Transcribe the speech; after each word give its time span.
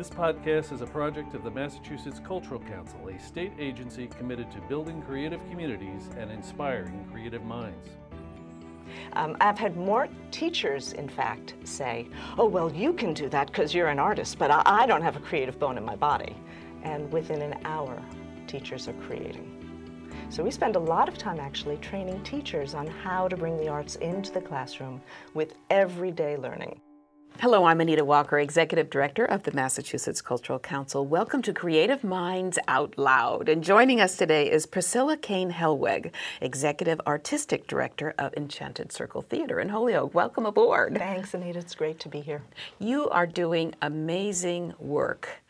This 0.00 0.08
podcast 0.08 0.72
is 0.72 0.80
a 0.80 0.86
project 0.86 1.34
of 1.34 1.44
the 1.44 1.50
Massachusetts 1.50 2.22
Cultural 2.24 2.58
Council, 2.58 3.08
a 3.08 3.18
state 3.20 3.52
agency 3.58 4.06
committed 4.06 4.50
to 4.52 4.58
building 4.62 5.02
creative 5.02 5.46
communities 5.50 6.08
and 6.16 6.30
inspiring 6.30 7.06
creative 7.12 7.44
minds. 7.44 7.86
Um, 9.12 9.36
I've 9.42 9.58
had 9.58 9.76
more 9.76 10.08
teachers, 10.30 10.94
in 10.94 11.06
fact, 11.06 11.52
say, 11.64 12.08
oh, 12.38 12.46
well, 12.46 12.72
you 12.72 12.94
can 12.94 13.12
do 13.12 13.28
that 13.28 13.48
because 13.48 13.74
you're 13.74 13.88
an 13.88 13.98
artist, 13.98 14.38
but 14.38 14.50
I, 14.50 14.62
I 14.64 14.86
don't 14.86 15.02
have 15.02 15.16
a 15.16 15.20
creative 15.20 15.58
bone 15.58 15.76
in 15.76 15.84
my 15.84 15.96
body. 15.96 16.34
And 16.82 17.12
within 17.12 17.42
an 17.42 17.60
hour, 17.66 18.02
teachers 18.46 18.88
are 18.88 18.94
creating. 18.94 20.16
So 20.30 20.42
we 20.42 20.50
spend 20.50 20.76
a 20.76 20.80
lot 20.80 21.10
of 21.10 21.18
time 21.18 21.38
actually 21.38 21.76
training 21.76 22.24
teachers 22.24 22.72
on 22.74 22.86
how 22.86 23.28
to 23.28 23.36
bring 23.36 23.58
the 23.58 23.68
arts 23.68 23.96
into 23.96 24.32
the 24.32 24.40
classroom 24.40 25.02
with 25.34 25.56
everyday 25.68 26.38
learning. 26.38 26.80
Hello, 27.38 27.64
I'm 27.64 27.80
Anita 27.80 28.04
Walker, 28.04 28.38
Executive 28.38 28.90
Director 28.90 29.24
of 29.24 29.44
the 29.44 29.52
Massachusetts 29.52 30.20
Cultural 30.20 30.58
Council. 30.58 31.06
Welcome 31.06 31.40
to 31.42 31.54
Creative 31.54 32.04
Minds 32.04 32.58
Out 32.68 32.98
Loud. 32.98 33.48
And 33.48 33.64
joining 33.64 33.98
us 33.98 34.16
today 34.16 34.50
is 34.50 34.66
Priscilla 34.66 35.16
Kane 35.16 35.50
Hellweg, 35.50 36.12
Executive 36.42 37.00
Artistic 37.06 37.66
Director 37.66 38.14
of 38.18 38.34
Enchanted 38.34 38.92
Circle 38.92 39.22
Theater 39.22 39.58
in 39.58 39.70
Holyoke. 39.70 40.12
Welcome 40.12 40.44
aboard. 40.44 40.98
Thanks, 40.98 41.32
Anita. 41.32 41.60
It's 41.60 41.74
great 41.74 41.98
to 42.00 42.10
be 42.10 42.20
here. 42.20 42.42
You 42.78 43.08
are 43.08 43.26
doing 43.26 43.74
amazing 43.80 44.74
work 44.78 45.40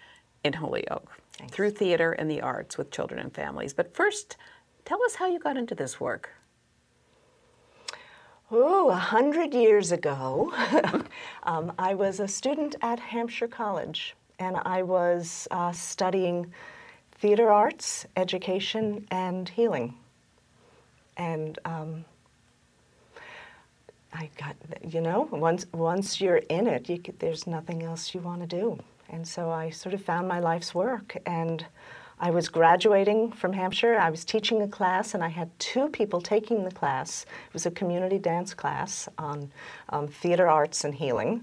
in 0.45 0.53
Holyoke 0.53 1.11
Thanks. 1.39 1.53
through 1.53 1.73
theater 1.73 2.13
and 2.13 2.31
the 2.31 2.41
arts 2.41 2.79
with 2.79 2.93
children 2.93 3.21
and 3.21 3.35
families. 3.35 3.73
But 3.73 3.97
first, 3.97 4.37
tell 4.85 5.03
us 5.03 5.17
how 5.17 5.27
you 5.27 5.41
got 5.41 5.57
into 5.57 5.75
this 5.75 5.99
work. 5.99 6.31
Oh, 8.53 8.91
a 8.91 8.97
hundred 8.97 9.55
years 9.55 9.93
ago, 9.93 10.53
um, 11.45 11.73
I 11.79 11.95
was 11.95 12.19
a 12.19 12.27
student 12.27 12.75
at 12.83 12.99
Hampshire 12.99 13.47
College, 13.47 14.17
and 14.41 14.57
I 14.65 14.83
was 14.83 15.47
uh, 15.53 15.71
studying 15.71 16.53
theater 17.13 17.53
arts, 17.53 18.07
education, 18.17 19.07
and 19.13 19.49
healing. 19.49 19.95
And 21.17 21.61
um, 21.65 22.05
I 24.13 24.29
got, 24.37 24.57
you 24.85 25.01
know, 25.01 25.29
once 25.31 25.67
once 25.73 26.21
you're 26.21 26.39
in 26.49 26.67
it, 26.67 26.89
you 26.89 26.99
could, 26.99 27.21
there's 27.21 27.47
nothing 27.47 27.85
else 27.85 28.13
you 28.17 28.21
want 28.21 28.41
to 28.41 28.49
do. 28.49 28.81
And 29.11 29.27
so 29.27 29.51
I 29.53 29.71
sort 29.71 29.95
of 29.95 30.03
found 30.03 30.27
my 30.27 30.41
life's 30.41 30.75
work, 30.75 31.17
and 31.25 31.65
I 32.23 32.31
was 32.31 32.49
graduating 32.51 33.33
from 33.33 33.55
Hampshire. 33.55 33.99
I 33.99 34.11
was 34.11 34.27
teaching 34.27 34.61
a 34.61 34.69
class, 34.69 35.15
and 35.15 35.25
I 35.25 35.29
had 35.29 35.49
two 35.59 35.89
people 35.89 36.21
taking 36.21 36.65
the 36.65 36.71
class. 36.71 37.25
It 37.49 37.55
was 37.55 37.65
a 37.65 37.71
community 37.71 38.19
dance 38.19 38.53
class 38.53 39.09
on 39.17 39.51
um, 39.89 40.07
theater 40.07 40.47
arts 40.47 40.85
and 40.85 40.95
healing. 40.95 41.43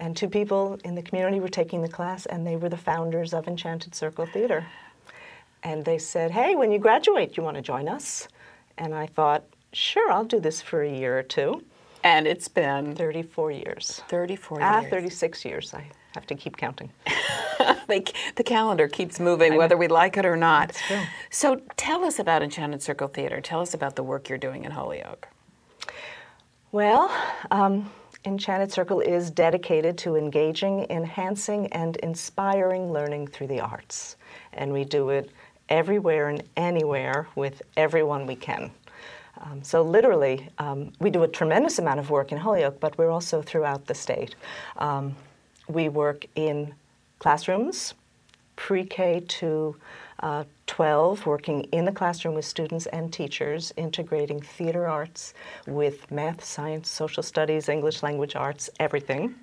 And 0.00 0.16
two 0.16 0.28
people 0.28 0.78
in 0.84 0.96
the 0.96 1.02
community 1.02 1.38
were 1.38 1.48
taking 1.48 1.80
the 1.80 1.88
class, 1.88 2.26
and 2.26 2.44
they 2.44 2.56
were 2.56 2.68
the 2.68 2.76
founders 2.76 3.32
of 3.32 3.46
Enchanted 3.46 3.94
Circle 3.94 4.26
Theater. 4.26 4.66
And 5.62 5.84
they 5.84 5.96
said, 5.98 6.32
Hey, 6.32 6.56
when 6.56 6.72
you 6.72 6.80
graduate, 6.80 7.36
you 7.36 7.44
want 7.44 7.56
to 7.56 7.62
join 7.62 7.88
us? 7.88 8.26
And 8.78 8.94
I 8.94 9.06
thought, 9.06 9.44
Sure, 9.72 10.10
I'll 10.10 10.24
do 10.24 10.40
this 10.40 10.60
for 10.60 10.82
a 10.82 10.90
year 10.90 11.18
or 11.18 11.22
two. 11.22 11.62
And 12.02 12.26
it's 12.26 12.48
been 12.48 12.94
34 12.96 13.52
years. 13.52 14.02
34 14.08 14.58
Ah, 14.62 14.80
years. 14.80 14.90
36 14.90 15.44
years. 15.44 15.74
I 15.74 15.86
have 16.14 16.26
to 16.26 16.34
keep 16.34 16.56
counting. 16.56 16.90
They- 17.88 18.04
the 18.34 18.42
calendar 18.42 18.88
keeps 18.88 19.20
moving 19.20 19.56
whether 19.56 19.76
we 19.76 19.88
like 19.88 20.16
it 20.16 20.26
or 20.26 20.36
not. 20.36 20.76
So 21.30 21.60
tell 21.76 22.04
us 22.04 22.18
about 22.18 22.42
Enchanted 22.42 22.82
Circle 22.82 23.08
Theater. 23.08 23.40
Tell 23.40 23.60
us 23.60 23.74
about 23.74 23.96
the 23.96 24.02
work 24.02 24.28
you're 24.28 24.38
doing 24.38 24.64
in 24.64 24.72
Holyoke. 24.72 25.28
Well, 26.72 27.10
um, 27.50 27.90
Enchanted 28.24 28.72
Circle 28.72 29.00
is 29.00 29.30
dedicated 29.30 29.96
to 29.98 30.16
engaging, 30.16 30.86
enhancing, 30.90 31.68
and 31.68 31.96
inspiring 31.98 32.92
learning 32.92 33.28
through 33.28 33.46
the 33.46 33.60
arts. 33.60 34.16
And 34.52 34.72
we 34.72 34.84
do 34.84 35.10
it 35.10 35.30
everywhere 35.68 36.28
and 36.28 36.42
anywhere 36.56 37.28
with 37.36 37.62
everyone 37.76 38.26
we 38.26 38.34
can. 38.36 38.70
Um, 39.40 39.62
so, 39.62 39.82
literally, 39.82 40.48
um, 40.58 40.92
we 40.98 41.10
do 41.10 41.22
a 41.22 41.28
tremendous 41.28 41.78
amount 41.78 42.00
of 42.00 42.10
work 42.10 42.32
in 42.32 42.38
Holyoke, 42.38 42.80
but 42.80 42.96
we're 42.98 43.10
also 43.10 43.42
throughout 43.42 43.86
the 43.86 43.94
state. 43.94 44.34
Um, 44.78 45.14
we 45.68 45.88
work 45.88 46.26
in 46.36 46.74
classrooms, 47.18 47.94
pre 48.56 48.84
K 48.84 49.20
to 49.20 49.76
uh, 50.20 50.44
12, 50.66 51.26
working 51.26 51.62
in 51.72 51.84
the 51.84 51.92
classroom 51.92 52.34
with 52.34 52.44
students 52.44 52.86
and 52.86 53.12
teachers, 53.12 53.72
integrating 53.76 54.40
theater 54.40 54.86
arts 54.86 55.34
with 55.66 56.10
math, 56.10 56.42
science, 56.42 56.88
social 56.88 57.22
studies, 57.22 57.68
English 57.68 58.02
language 58.02 58.34
arts, 58.34 58.70
everything. 58.80 59.34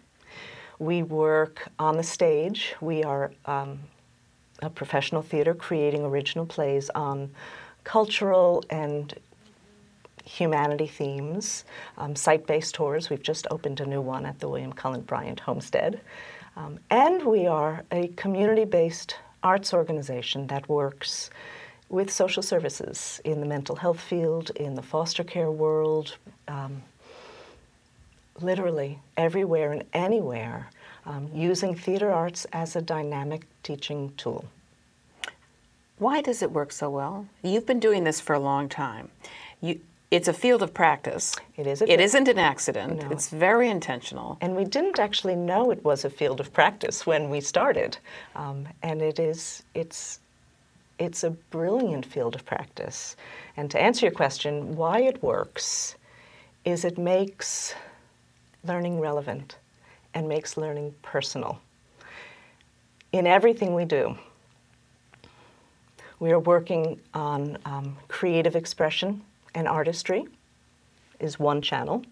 We 0.80 1.04
work 1.04 1.70
on 1.80 1.98
the 1.98 2.04
stage. 2.04 2.76
We 2.82 3.04
are 3.04 3.32
um, 3.46 3.80
a 4.62 4.70
professional 4.70 5.22
theater 5.22 5.54
creating 5.54 6.04
original 6.04 6.46
plays 6.46 6.90
on 6.96 7.30
cultural 7.84 8.64
and 8.70 9.14
humanity 10.26 10.88
themes, 10.88 11.66
um, 11.98 12.16
site 12.16 12.48
based 12.48 12.76
tours. 12.76 13.10
We've 13.10 13.22
just 13.22 13.46
opened 13.52 13.82
a 13.82 13.86
new 13.86 14.02
one 14.02 14.26
at 14.26 14.40
the 14.40 14.48
William 14.48 14.74
Cullen 14.74 15.02
Bryant 15.02 15.42
Homestead. 15.42 16.00
Um, 16.56 16.80
and 16.90 17.24
we 17.24 17.48
are 17.48 17.84
a 17.92 18.08
community 18.10 18.66
based 18.66 19.18
arts 19.42 19.74
organization 19.74 20.48
that 20.48 20.70
works 20.70 21.30
with 21.90 22.12
social 22.12 22.42
services 22.44 23.22
in 23.24 23.40
the 23.40 23.46
mental 23.46 23.76
health 23.76 24.00
field, 24.00 24.52
in 24.56 24.76
the 24.76 24.82
foster 24.82 25.24
care 25.24 25.52
world, 25.52 26.18
um, 26.48 26.82
literally 28.40 29.00
everywhere 29.18 29.72
and 29.72 29.84
anywhere, 29.94 30.70
um, 31.06 31.30
using 31.34 31.76
theater 31.76 32.12
arts 32.12 32.46
as 32.54 32.76
a 32.76 32.82
dynamic 32.82 33.46
teaching 33.62 34.12
tool. 34.18 34.46
Why 36.00 36.22
does 36.22 36.42
it 36.42 36.52
work 36.52 36.72
so 36.72 36.90
well? 36.90 37.28
You've 37.44 37.66
been 37.66 37.80
doing 37.80 38.04
this 38.04 38.20
for 38.20 38.34
a 38.34 38.40
long 38.40 38.70
time. 38.70 39.10
You, 39.62 39.80
it's 40.14 40.28
a 40.28 40.34
field 40.34 40.62
of 40.62 40.76
practice. 40.76 41.36
It 41.58 41.66
is 41.66 41.82
a 41.82 41.92
It 41.92 42.00
isn't 42.00 42.28
an 42.28 42.38
accident. 42.38 43.02
No. 43.02 43.10
It's 43.10 43.30
very 43.30 43.68
intentional. 43.68 44.38
And 44.42 44.56
we 44.56 44.64
didn't 44.64 45.00
actually 45.00 45.36
know 45.36 45.72
it 45.72 45.84
was 45.84 46.06
a 46.06 46.10
field 46.10 46.40
of 46.40 46.54
practice 46.54 47.08
when 47.08 47.32
we 47.32 47.42
started. 47.42 47.98
Um, 48.36 48.68
and 48.84 49.02
it 49.02 49.18
is, 49.18 49.64
it's, 49.74 50.20
it's 51.00 51.24
a 51.24 51.32
brilliant 51.32 52.06
field 52.06 52.36
of 52.36 52.46
practice. 52.46 53.16
And 53.58 53.72
to 53.72 53.82
answer 53.82 54.06
your 54.06 54.14
question, 54.14 54.76
why 54.76 55.02
it 55.02 55.24
works 55.24 55.96
is 56.64 56.86
it 56.86 57.00
makes 57.00 57.74
learning 58.64 59.00
relevant 59.00 59.58
and 60.14 60.30
makes 60.30 60.58
learning 60.58 60.94
personal. 61.02 61.60
In 63.14 63.26
everything 63.26 63.74
we 63.74 63.86
do, 63.86 64.16
we 66.20 66.32
are 66.32 66.40
working 66.40 67.00
on 67.16 67.58
um, 67.66 67.98
creative 68.10 68.56
expression 68.56 69.24
and 69.56 69.68
artistry 69.68 70.26
is 71.20 71.40
one 71.40 71.62
channel. 71.62 72.04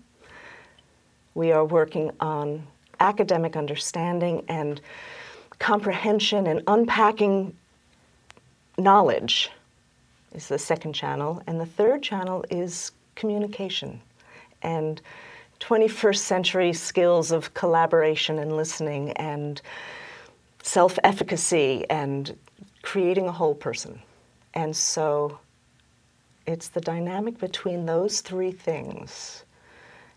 We 1.33 1.51
are 1.51 1.65
working 1.65 2.11
on 2.19 2.67
academic 2.99 3.55
understanding 3.55 4.43
and 4.47 4.79
comprehension 5.59 6.47
and 6.47 6.61
unpacking 6.67 7.55
knowledge 8.77 9.49
is 10.33 10.47
the 10.47 10.57
second 10.57 10.93
channel. 10.93 11.41
And 11.47 11.59
the 11.59 11.65
third 11.65 12.01
channel 12.01 12.45
is 12.49 12.91
communication 13.15 14.01
and 14.61 15.01
21st 15.59 16.17
century 16.17 16.73
skills 16.73 17.31
of 17.31 17.53
collaboration 17.53 18.39
and 18.39 18.55
listening 18.55 19.11
and 19.11 19.61
self 20.63 20.97
efficacy 21.03 21.85
and 21.89 22.35
creating 22.81 23.27
a 23.27 23.31
whole 23.31 23.55
person. 23.55 24.01
And 24.53 24.75
so 24.75 25.39
it's 26.45 26.69
the 26.69 26.81
dynamic 26.81 27.37
between 27.39 27.85
those 27.85 28.21
three 28.21 28.51
things 28.51 29.45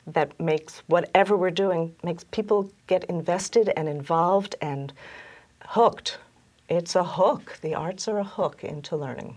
that 0.07 0.39
makes 0.39 0.83
whatever 0.87 1.37
we're 1.37 1.51
doing 1.51 1.95
makes 2.03 2.25
people 2.25 2.71
get 2.87 3.05
invested 3.05 3.73
and 3.77 3.89
involved 3.89 4.55
and 4.61 4.93
hooked. 5.63 6.19
It's 6.69 6.95
a 6.95 7.05
hook. 7.05 7.59
The 7.63 7.75
arts 7.75 8.09
are 8.09 8.19
a 8.19 8.25
hook 8.25 8.65
into 8.65 8.97
learning. 8.97 9.37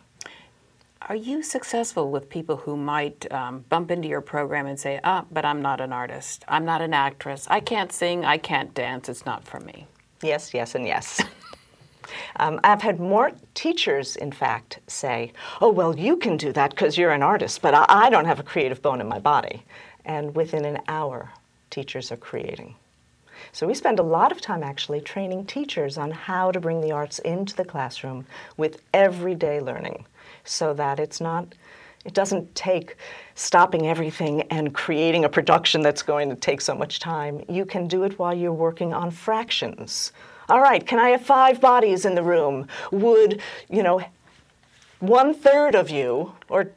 Are 1.03 1.15
you 1.15 1.41
successful 1.41 2.11
with 2.11 2.29
people 2.29 2.57
who 2.57 2.75
might 2.75 3.31
um, 3.31 3.63
bump 3.69 3.91
into 3.91 4.09
your 4.09 4.19
program 4.19 4.65
and 4.65 4.77
say, 4.77 4.99
ah, 5.03 5.23
but 5.31 5.45
I'm 5.45 5.61
not 5.61 5.79
an 5.79 5.93
artist. 5.93 6.43
I'm 6.47 6.65
not 6.65 6.81
an 6.81 6.93
actress. 6.93 7.47
I 7.49 7.61
can't 7.61 7.93
sing. 7.93 8.25
I 8.25 8.37
can't 8.37 8.73
dance. 8.73 9.07
It's 9.07 9.25
not 9.25 9.45
for 9.45 9.59
me. 9.61 9.87
Yes, 10.21 10.53
yes, 10.53 10.75
and 10.75 10.85
yes. 10.85 11.21
Um, 12.37 12.59
I've 12.63 12.81
had 12.81 12.99
more 12.99 13.31
teachers, 13.53 14.15
in 14.15 14.31
fact, 14.31 14.79
say, 14.87 15.33
oh, 15.61 15.71
well, 15.71 15.97
you 15.97 16.17
can 16.17 16.37
do 16.37 16.51
that 16.53 16.71
because 16.71 16.97
you're 16.97 17.11
an 17.11 17.23
artist, 17.23 17.61
but 17.61 17.73
I, 17.73 17.85
I 17.87 18.09
don't 18.09 18.25
have 18.25 18.39
a 18.39 18.43
creative 18.43 18.81
bone 18.81 19.01
in 19.01 19.07
my 19.07 19.19
body. 19.19 19.63
And 20.05 20.35
within 20.35 20.65
an 20.65 20.79
hour, 20.87 21.29
teachers 21.69 22.11
are 22.11 22.17
creating. 22.17 22.75
So 23.51 23.67
we 23.67 23.73
spend 23.73 23.99
a 23.99 24.03
lot 24.03 24.31
of 24.31 24.41
time 24.41 24.63
actually 24.63 25.01
training 25.01 25.45
teachers 25.45 25.97
on 25.97 26.11
how 26.11 26.51
to 26.51 26.59
bring 26.59 26.81
the 26.81 26.91
arts 26.91 27.19
into 27.19 27.55
the 27.55 27.65
classroom 27.65 28.25
with 28.57 28.81
everyday 28.93 29.59
learning 29.59 30.05
so 30.43 30.73
that 30.73 30.99
it's 30.99 31.21
not 31.21 31.53
It 32.05 32.13
doesn't 32.13 32.55
take 32.55 32.95
stopping 33.35 33.87
everything 33.87 34.43
and 34.49 34.73
creating 34.73 35.25
a 35.25 35.29
production 35.29 35.81
that's 35.81 36.01
going 36.03 36.29
to 36.29 36.35
take 36.35 36.61
so 36.61 36.73
much 36.73 36.99
time. 36.99 37.43
You 37.49 37.65
can 37.65 37.87
do 37.87 38.03
it 38.03 38.17
while 38.17 38.33
you're 38.33 38.53
working 38.53 38.93
on 38.93 39.11
fractions. 39.11 40.13
All 40.49 40.61
right, 40.61 40.85
can 40.85 40.99
I 40.99 41.09
have 41.09 41.21
five 41.21 41.59
bodies 41.59 42.05
in 42.05 42.15
the 42.15 42.23
room? 42.23 42.67
Would, 42.91 43.41
you 43.69 43.83
know, 43.83 44.01
one 44.99 45.33
third 45.33 45.75
of 45.75 45.89
you, 45.89 46.33
or 46.49 46.71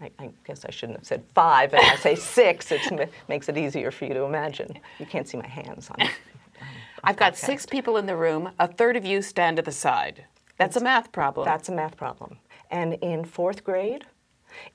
I, 0.00 0.10
I, 0.18 0.30
guess 0.44 0.64
I 0.64 0.70
shouldn't 0.70 0.98
have 0.98 1.06
said 1.06 1.22
five, 1.34 1.72
and 1.72 1.82
I 1.82 1.96
say 1.96 2.14
six, 2.38 2.72
it 2.72 2.80
makes 3.28 3.48
it 3.48 3.56
easier 3.56 3.90
for 3.90 4.06
you 4.06 4.14
to 4.14 4.22
imagine. 4.22 4.78
You 4.98 5.06
can't 5.06 5.28
see 5.28 5.36
my 5.36 5.46
hands 5.46 5.88
on. 5.90 6.00
It. 6.00 6.10
I've 7.04 7.16
got 7.16 7.36
six 7.36 7.64
people 7.64 7.96
in 7.96 8.06
the 8.06 8.16
room. 8.16 8.50
A 8.58 8.66
third 8.66 8.96
of 8.96 9.04
you 9.04 9.22
stand 9.22 9.58
to 9.58 9.62
the 9.62 9.72
side. 9.72 10.24
That's 10.58 10.76
a 10.76 10.80
math 10.80 11.12
problem. 11.12 11.44
That's 11.44 11.68
a 11.68 11.72
math 11.72 11.96
problem. 11.96 12.38
And 12.70 12.94
in 12.94 13.24
fourth 13.24 13.62
grade, 13.62 14.04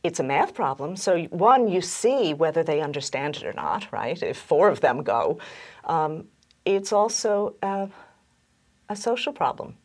it's 0.03 0.19
a 0.19 0.23
math 0.23 0.53
problem. 0.53 0.95
So, 0.95 1.23
one, 1.25 1.67
you 1.67 1.81
see 1.81 2.33
whether 2.33 2.63
they 2.63 2.79
understand 2.79 3.35
it 3.37 3.43
or 3.43 3.53
not, 3.53 3.91
right? 3.91 4.21
If 4.21 4.37
four 4.37 4.69
of 4.69 4.79
them 4.79 5.03
go. 5.03 5.39
Um, 5.85 6.27
it's 6.63 6.93
also 6.93 7.55
a, 7.63 7.89
a 8.91 8.95
social 8.95 9.33
problem. 9.33 9.75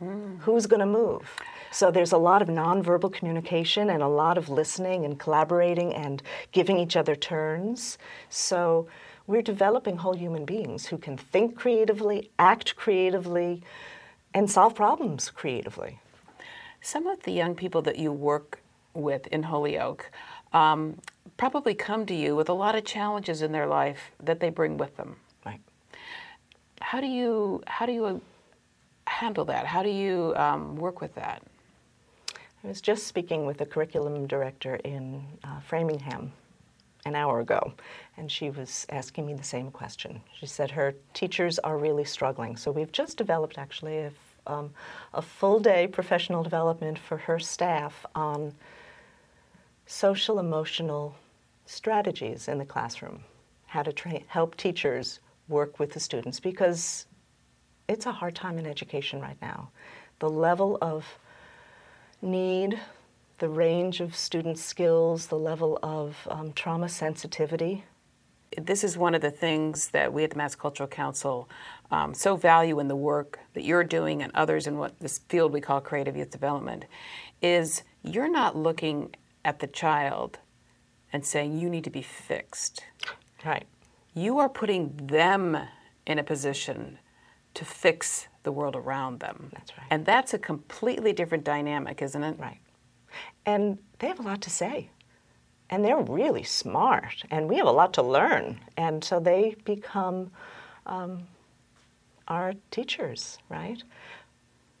Mm. 0.00 0.40
Who's 0.40 0.66
going 0.66 0.80
to 0.80 0.86
move? 0.86 1.30
So 1.70 1.90
there's 1.90 2.12
a 2.12 2.18
lot 2.18 2.42
of 2.42 2.48
nonverbal 2.48 3.12
communication 3.12 3.90
and 3.90 4.02
a 4.02 4.08
lot 4.08 4.36
of 4.36 4.48
listening 4.48 5.04
and 5.04 5.18
collaborating 5.18 5.94
and 5.94 6.22
giving 6.52 6.78
each 6.78 6.96
other 6.96 7.14
turns. 7.14 7.98
So 8.28 8.88
we're 9.26 9.42
developing 9.42 9.96
whole 9.96 10.14
human 10.14 10.44
beings 10.44 10.86
who 10.86 10.98
can 10.98 11.16
think 11.16 11.56
creatively, 11.56 12.30
act 12.38 12.76
creatively, 12.76 13.62
and 14.34 14.50
solve 14.50 14.74
problems 14.74 15.30
creatively. 15.30 15.98
Some 16.80 17.06
of 17.06 17.22
the 17.22 17.32
young 17.32 17.54
people 17.54 17.82
that 17.82 17.98
you 17.98 18.12
work 18.12 18.60
with 18.94 19.26
in 19.28 19.44
Holyoke 19.44 20.10
um, 20.52 20.98
probably 21.36 21.74
come 21.74 22.04
to 22.06 22.14
you 22.14 22.36
with 22.36 22.48
a 22.48 22.52
lot 22.52 22.74
of 22.74 22.84
challenges 22.84 23.40
in 23.40 23.52
their 23.52 23.66
life 23.66 24.10
that 24.22 24.40
they 24.40 24.50
bring 24.50 24.76
with 24.76 24.96
them. 24.96 25.16
Right. 25.46 25.60
How 26.80 27.00
do 27.00 27.06
you 27.06 27.62
how 27.66 27.86
do 27.86 27.92
you 27.92 28.20
handle 29.22 29.44
that? 29.44 29.66
How 29.66 29.84
do 29.84 29.88
you 29.88 30.34
um, 30.34 30.74
work 30.74 31.00
with 31.00 31.14
that? 31.14 31.42
I 32.64 32.66
was 32.66 32.80
just 32.80 33.06
speaking 33.06 33.46
with 33.46 33.60
a 33.60 33.66
curriculum 33.66 34.26
director 34.26 34.74
in 34.82 35.22
uh, 35.44 35.60
Framingham 35.60 36.32
an 37.06 37.14
hour 37.14 37.38
ago, 37.38 37.72
and 38.16 38.30
she 38.30 38.50
was 38.50 38.84
asking 38.90 39.26
me 39.26 39.34
the 39.34 39.44
same 39.44 39.70
question. 39.70 40.20
She 40.34 40.46
said 40.46 40.72
her 40.72 40.94
teachers 41.14 41.60
are 41.60 41.78
really 41.78 42.04
struggling. 42.04 42.56
So 42.56 42.72
we've 42.72 42.90
just 42.90 43.16
developed 43.16 43.58
actually 43.58 43.98
a, 43.98 44.12
um, 44.48 44.70
a 45.14 45.22
full 45.22 45.60
day 45.60 45.86
professional 45.86 46.42
development 46.42 46.98
for 46.98 47.16
her 47.16 47.38
staff 47.38 48.04
on 48.16 48.52
social 49.86 50.40
emotional 50.40 51.14
strategies 51.66 52.48
in 52.48 52.58
the 52.58 52.64
classroom, 52.64 53.20
how 53.66 53.84
to 53.84 53.92
tra- 53.92 54.26
help 54.26 54.56
teachers 54.56 55.20
work 55.48 55.78
with 55.78 55.92
the 55.92 56.00
students 56.00 56.40
because 56.40 57.06
it's 57.88 58.06
a 58.06 58.12
hard 58.12 58.34
time 58.34 58.58
in 58.58 58.66
education 58.66 59.20
right 59.20 59.36
now. 59.40 59.70
The 60.18 60.30
level 60.30 60.78
of 60.80 61.18
need, 62.20 62.78
the 63.38 63.48
range 63.48 64.00
of 64.00 64.14
student 64.14 64.58
skills, 64.58 65.26
the 65.26 65.38
level 65.38 65.78
of 65.82 66.16
um, 66.30 66.52
trauma 66.52 66.88
sensitivity. 66.88 67.84
This 68.56 68.84
is 68.84 68.96
one 68.96 69.14
of 69.14 69.22
the 69.22 69.30
things 69.30 69.88
that 69.88 70.12
we 70.12 70.24
at 70.24 70.30
the 70.30 70.36
Mass 70.36 70.54
Cultural 70.54 70.88
Council 70.88 71.48
um, 71.90 72.14
so 72.14 72.36
value 72.36 72.78
in 72.80 72.88
the 72.88 72.96
work 72.96 73.40
that 73.54 73.64
you're 73.64 73.84
doing 73.84 74.22
and 74.22 74.30
others 74.34 74.66
in 74.66 74.78
what 74.78 74.98
this 75.00 75.18
field 75.28 75.52
we 75.52 75.60
call 75.60 75.80
creative 75.80 76.16
youth 76.16 76.30
development 76.30 76.84
is 77.40 77.82
you're 78.02 78.30
not 78.30 78.56
looking 78.56 79.14
at 79.44 79.58
the 79.58 79.66
child 79.66 80.38
and 81.12 81.24
saying 81.24 81.58
you 81.58 81.68
need 81.68 81.84
to 81.84 81.90
be 81.90 82.02
fixed. 82.02 82.84
Right. 83.44 83.66
You 84.14 84.38
are 84.38 84.48
putting 84.48 84.96
them 84.96 85.56
in 86.06 86.18
a 86.18 86.24
position 86.24 86.98
to 87.54 87.64
fix 87.64 88.28
the 88.42 88.52
world 88.52 88.76
around 88.76 89.20
them. 89.20 89.50
That's 89.52 89.76
right. 89.76 89.86
And 89.90 90.04
that's 90.04 90.34
a 90.34 90.38
completely 90.38 91.12
different 91.12 91.44
dynamic, 91.44 92.02
isn't 92.02 92.22
it? 92.22 92.38
Right. 92.38 92.58
And 93.46 93.78
they 93.98 94.08
have 94.08 94.18
a 94.18 94.22
lot 94.22 94.40
to 94.42 94.50
say. 94.50 94.90
And 95.70 95.84
they're 95.84 96.00
really 96.00 96.42
smart. 96.42 97.24
And 97.30 97.48
we 97.48 97.56
have 97.56 97.66
a 97.66 97.72
lot 97.72 97.94
to 97.94 98.02
learn. 98.02 98.60
And 98.76 99.02
so 99.02 99.20
they 99.20 99.56
become 99.64 100.30
um, 100.86 101.22
our 102.28 102.54
teachers, 102.70 103.38
right? 103.48 103.82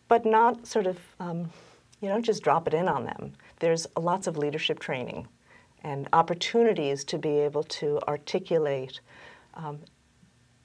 But 0.08 0.26
not 0.26 0.66
sort 0.66 0.86
of, 0.86 0.98
um, 1.18 1.50
you 2.00 2.08
know, 2.08 2.20
just 2.20 2.42
drop 2.42 2.66
it 2.66 2.74
in 2.74 2.88
on 2.88 3.04
them. 3.04 3.32
There's 3.60 3.86
lots 3.98 4.26
of 4.26 4.36
leadership 4.36 4.80
training 4.80 5.28
and 5.82 6.08
opportunities 6.12 7.04
to 7.04 7.18
be 7.18 7.38
able 7.38 7.64
to 7.64 7.98
articulate 8.06 9.00
um, 9.54 9.80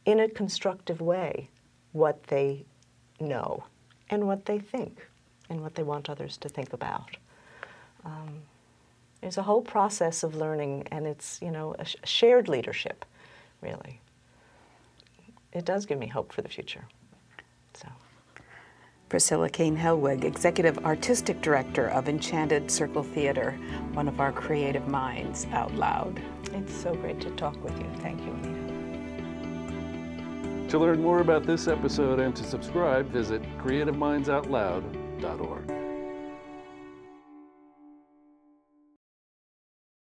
in 0.05 0.19
a 0.19 0.29
constructive 0.29 1.01
way 1.01 1.49
what 1.97 2.23
they 2.25 2.63
know 3.19 3.63
and 4.09 4.25
what 4.27 4.45
they 4.45 4.59
think 4.59 5.07
and 5.49 5.61
what 5.61 5.75
they 5.75 5.83
want 5.83 6.09
others 6.09 6.37
to 6.37 6.49
think 6.49 6.73
about. 6.73 7.17
Um, 8.05 8.41
there's 9.21 9.37
a 9.37 9.43
whole 9.43 9.61
process 9.61 10.23
of 10.23 10.35
learning, 10.35 10.87
and 10.91 11.07
it's 11.07 11.39
you 11.41 11.51
know 11.51 11.75
a, 11.79 11.85
sh- 11.85 11.95
shared 12.03 12.47
leadership, 12.47 13.03
really. 13.61 13.99
It 15.53 15.65
does 15.65 15.85
give 15.85 15.97
me 15.97 16.07
hope 16.07 16.31
for 16.31 16.41
the 16.41 16.49
future. 16.49 16.85
So. 17.73 17.87
Priscilla 19.09 19.49
Kane 19.49 19.75
Hellweg, 19.77 20.23
Executive 20.23 20.77
Artistic 20.85 21.41
Director 21.41 21.87
of 21.87 22.07
Enchanted 22.09 22.69
Circle 22.69 23.03
Theater, 23.03 23.57
one 23.93 24.07
of 24.07 24.19
our 24.19 24.31
creative 24.31 24.87
minds 24.87 25.47
out 25.51 25.73
loud. 25.75 26.21
It's 26.53 26.73
so 26.75 26.93
great 26.93 27.19
to 27.21 27.31
talk 27.31 27.61
with 27.63 27.77
you. 27.79 27.89
Thank 28.01 28.21
you, 28.21 28.31
Anita. 28.33 28.76
To 30.69 30.79
learn 30.79 31.01
more 31.01 31.19
about 31.21 31.43
this 31.43 31.67
episode 31.69 32.19
and 32.19 32.35
to 32.35 32.43
subscribe, 32.43 33.07
visit 33.07 33.41
creativemindsoutloud.org. 33.59 35.76